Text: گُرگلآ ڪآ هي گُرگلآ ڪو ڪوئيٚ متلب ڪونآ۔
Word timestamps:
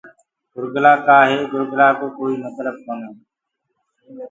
گُرگلآ 0.53 0.93
ڪآ 1.05 1.17
هي 1.29 1.37
گُرگلآ 1.51 1.87
ڪو 1.99 2.07
ڪوئيٚ 2.17 2.41
متلب 2.43 2.75
ڪونآ۔ 2.85 3.09